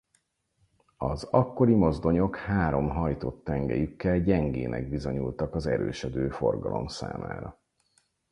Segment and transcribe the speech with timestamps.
[0.97, 7.59] Az akkori mozdonyok három hajtott tengelyükkel gyengének bizonyultak az erősödő forgalom számára.